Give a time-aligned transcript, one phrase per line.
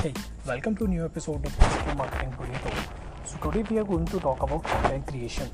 [0.00, 0.14] Hey,
[0.46, 2.72] welcome to a new episode of Digital Marketing Burrito.
[3.24, 5.50] So today we are going to talk about content creation.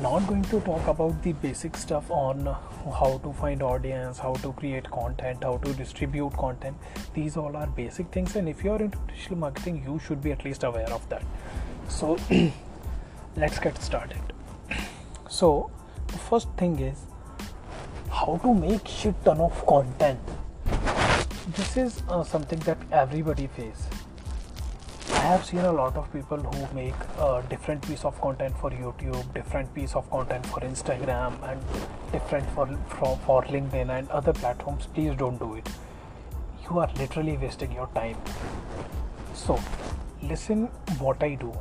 [0.00, 2.44] Not going to talk about the basic stuff on
[2.98, 6.76] how to find audience, how to create content, how to distribute content.
[7.14, 10.30] These all are basic things, and if you are into digital marketing, you should be
[10.30, 11.24] at least aware of that.
[11.88, 12.16] So
[13.36, 14.22] let's get started.
[15.28, 15.72] So
[16.06, 17.06] the first thing is
[18.08, 20.20] how to make shit ton of content
[21.48, 23.86] this is uh, something that everybody face
[25.10, 28.70] i have seen a lot of people who make a different piece of content for
[28.70, 31.60] youtube different piece of content for instagram and
[32.14, 34.86] different for, for for linkedin and other platforms.
[34.94, 35.68] Please don't do it.
[36.64, 38.16] You are literally wasting your time.
[39.34, 39.60] So
[40.22, 40.66] listen
[40.98, 41.52] what i do.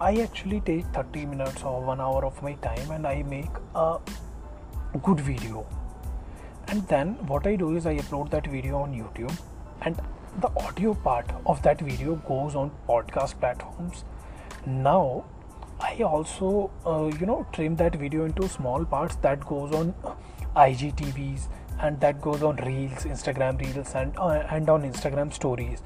[0.00, 3.98] I actually take 30 minutes or 1 hour of my time and i make a
[5.08, 5.66] good video
[6.72, 9.38] and then what i do is i upload that video on youtube
[9.82, 10.00] and
[10.40, 14.04] the audio part of that video goes on podcast platforms.
[14.66, 15.24] Now
[15.80, 19.92] i also uh, you know trim that video into small parts that goes on
[20.56, 21.48] igtvs
[21.80, 25.82] and that goes on reels instagram reels and uh, and on instagram stories.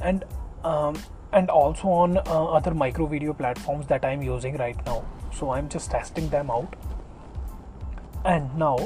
[0.00, 0.24] And
[0.64, 0.96] um,
[1.32, 5.04] and also on uh, other micro video platforms that i'm using right now.
[5.32, 6.74] So i'm just testing them out.
[8.24, 8.76] And now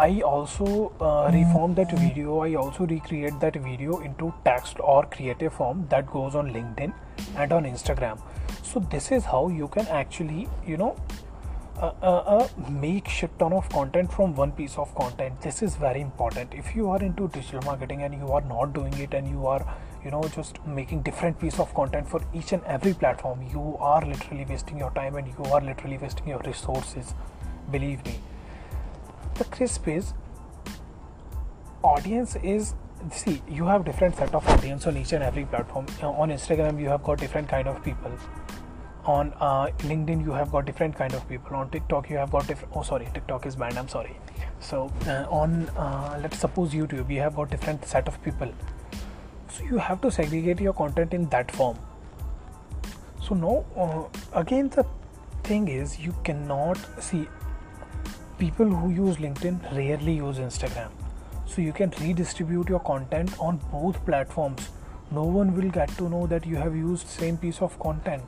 [0.00, 2.38] I also uh, reform that video.
[2.38, 6.94] I also recreate that video into text or creative form that goes on LinkedIn
[7.36, 8.18] and on Instagram.
[8.62, 10.96] So this is how you can actually, you know,
[11.76, 15.38] uh, uh, uh, make shit ton of content from one piece of content.
[15.42, 16.54] This is very important.
[16.54, 19.62] If you are into digital marketing and you are not doing it and you are,
[20.02, 24.02] you know, just making different piece of content for each and every platform, you are
[24.02, 27.14] literally wasting your time and you are literally wasting your resources.
[27.70, 28.18] Believe me
[29.40, 30.12] the crisp is
[31.90, 32.74] audience is
[33.18, 35.86] see you have different set of audience on each and every platform.
[36.02, 38.12] On instagram you have got different kind of people.
[39.12, 41.56] On uh, linkedin you have got different kind of people.
[41.56, 44.16] On tiktok you have got different oh sorry tiktok is banned i'm sorry.
[44.60, 48.52] So uh, on uh, let's suppose youtube you have got different set of people.
[49.48, 51.78] So you have to segregate your content in that form.
[53.22, 54.84] So now uh, again the
[55.44, 56.78] thing is you cannot
[57.10, 57.26] see
[58.40, 60.90] people who use LinkedIn rarely use Instagram.
[61.46, 64.68] So you can redistribute your content on both platforms.
[65.10, 68.22] No one will get to know that you have used same piece of content.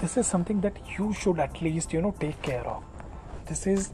[0.00, 2.84] This is something that you should at least you know take care of.
[3.46, 3.90] This is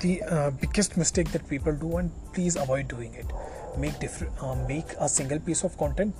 [0.00, 3.26] the uh, biggest mistake that people do, and please avoid doing it.
[3.78, 6.14] Make different, uh, make a single piece of content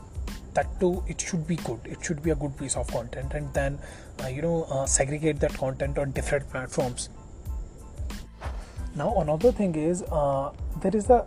[0.55, 1.81] that too it should be good.
[1.85, 3.35] It should be a good piece of content.
[3.35, 3.79] And then
[4.23, 7.09] uh, you know uh, segregate that content on different platforms.
[8.95, 10.51] Now another thing is uh,
[10.81, 11.27] there is a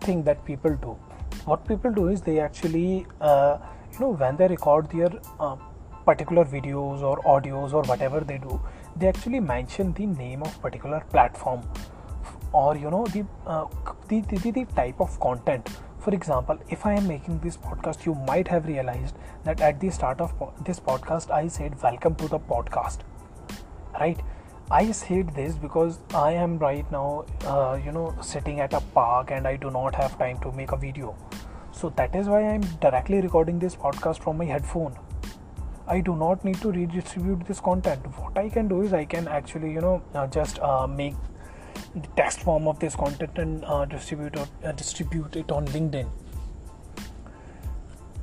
[0.00, 0.96] thing that people do.
[1.44, 3.58] What people do is they actually uh,
[3.92, 5.10] you know when they record their
[5.40, 5.56] uh,
[6.04, 8.60] particular videos or audios or whatever they do
[8.96, 11.62] they actually mention the name of particular platform
[12.52, 13.66] or you know the, uh,
[14.08, 15.68] the, the, the type of content
[16.04, 19.90] for example, if I am making this podcast, you might have realized that at the
[19.90, 22.98] start of po- this podcast, I said, Welcome to the podcast.
[23.98, 24.20] Right?
[24.70, 29.30] I said this because I am right now, uh, you know, sitting at a park
[29.30, 31.16] and I do not have time to make a video.
[31.72, 34.94] So that is why I'm directly recording this podcast from my headphone.
[35.86, 38.06] I do not need to redistribute this content.
[38.18, 41.14] What I can do is I can actually, you know, uh, just uh, make
[41.94, 46.08] the text form of this content and uh, distribute uh, distribute it on LinkedIn.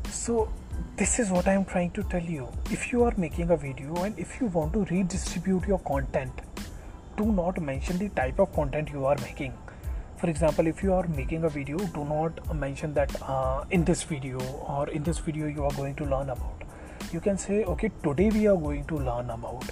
[0.10, 0.52] So
[0.98, 2.50] this is what I am trying to tell you.
[2.70, 6.32] If you are making a video and if you want to redistribute your content,
[7.18, 9.54] do not mention the type of content you are making.
[10.18, 14.04] For example, if you are making a video, do not mention that uh, in this
[14.04, 16.64] video or in this video you are going to learn about.
[17.12, 19.64] You can say, okay, today we are going to learn about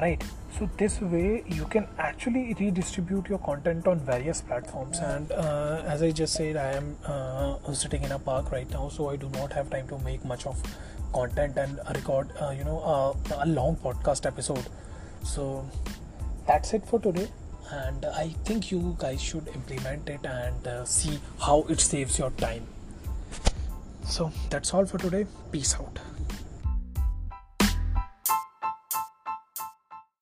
[0.00, 0.22] right.
[0.58, 4.98] So this way you can actually redistribute your content on various platforms.
[4.98, 8.88] And uh, as i just said i am uh, sitting in a park right now
[8.88, 10.62] so i do not have time to make much of
[11.12, 14.66] content and record uh, you know a long podcast episode.
[15.22, 15.68] So
[16.46, 17.28] that's it for today.
[17.72, 22.30] And i think you guys should implement it and uh, see how it saves your
[22.30, 22.66] time.
[24.04, 25.26] So that's all for today.
[25.52, 26.00] Peace out